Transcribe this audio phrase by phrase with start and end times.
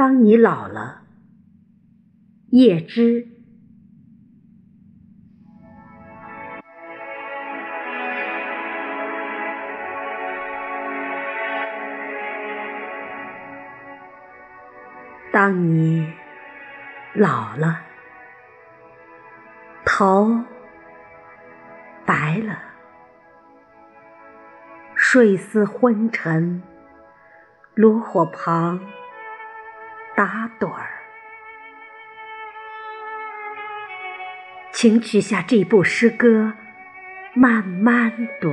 [0.00, 1.02] 当你老了，
[2.52, 3.28] 叶芝。
[15.30, 16.10] 当你
[17.12, 17.82] 老了，
[19.84, 20.44] 头
[22.06, 22.58] 白了，
[24.94, 26.62] 睡思昏沉，
[27.74, 28.80] 炉火旁
[30.20, 31.00] 打盹儿，
[34.70, 36.52] 请取下这部诗歌，
[37.32, 38.50] 慢慢读，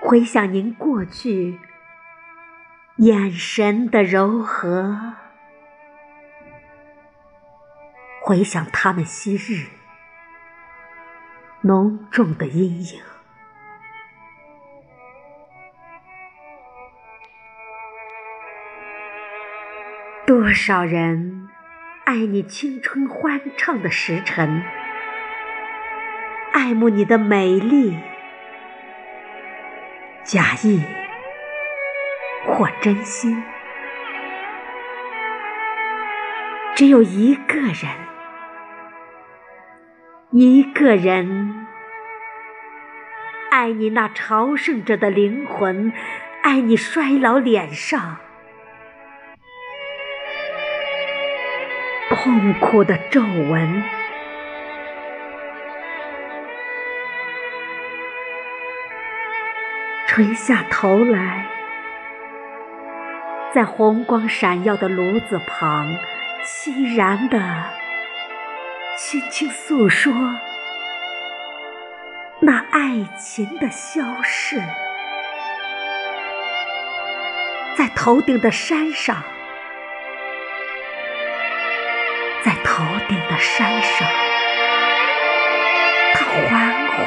[0.00, 1.58] 回想您过去。
[2.98, 5.14] 眼神的柔和，
[8.22, 9.66] 回想他们昔日
[11.62, 13.02] 浓重的阴影。
[20.26, 21.48] 多少人
[22.04, 24.62] 爱你青春欢畅的时辰，
[26.52, 27.96] 爱慕你的美丽，
[30.24, 30.82] 假意。
[32.46, 33.42] 或真心，
[36.74, 37.90] 只有一个人，
[40.30, 41.66] 一个人
[43.50, 45.92] 爱你那朝圣者的灵魂，
[46.42, 48.16] 爱你衰老脸上
[52.10, 53.82] 痛苦的皱纹，
[60.06, 61.46] 垂下头来。
[63.54, 65.86] 在红光闪耀的炉子旁，
[66.44, 67.38] 凄然地
[68.96, 70.12] 轻轻诉说
[72.40, 74.60] 那爱情的消逝。
[77.78, 79.22] 在头顶的山上，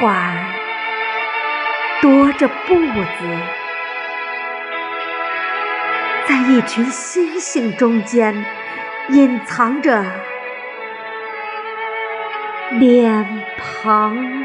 [0.04, 0.36] 缓缓
[2.02, 3.38] 踱着步子。
[6.26, 8.44] 在一群星星中间，
[9.08, 10.04] 隐藏着
[12.72, 14.44] 脸庞。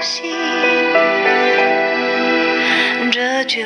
[0.00, 0.22] 息，
[3.10, 3.62] 这就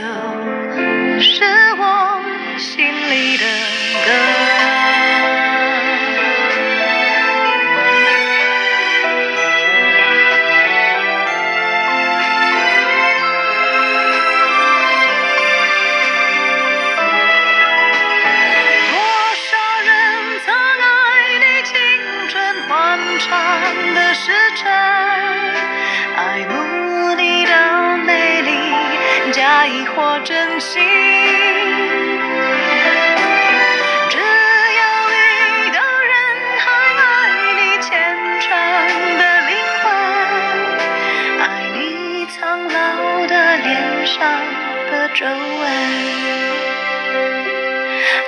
[1.21, 1.45] 是
[1.79, 2.21] 我
[2.59, 3.45] 心里的
[4.07, 4.80] 歌。
[30.25, 30.83] 真心。
[34.09, 34.83] 只有
[35.13, 35.79] 一个
[36.11, 36.15] 人
[36.59, 36.63] 还
[36.97, 37.03] 爱
[37.55, 37.91] 你虔
[38.41, 38.49] 诚
[39.19, 39.51] 的灵
[39.83, 39.85] 魂，
[41.41, 41.43] 爱
[41.75, 41.79] 你
[42.27, 42.39] 苍
[42.69, 42.77] 老
[43.27, 44.19] 的脸上
[44.91, 45.35] 的皱纹。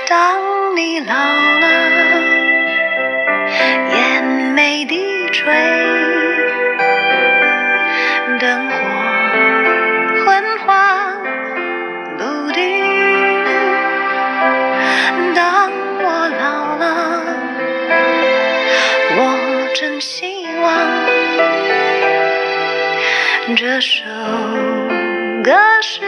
[0.09, 0.17] 当
[0.77, 1.63] 你老了。
[3.95, 4.25] 眼
[4.55, 5.45] 眉低垂
[20.03, 21.07] 希望。
[23.57, 24.03] 这首
[25.45, 26.01] 歌是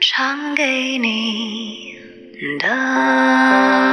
[0.00, 1.98] 唱给你
[2.58, 3.89] 的。